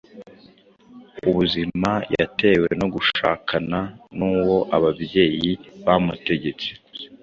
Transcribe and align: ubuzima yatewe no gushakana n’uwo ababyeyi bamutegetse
ubuzima 1.29 1.91
yatewe 2.17 2.67
no 2.79 2.87
gushakana 2.93 3.79
n’uwo 4.17 4.57
ababyeyi 4.75 5.51
bamutegetse 5.85 6.69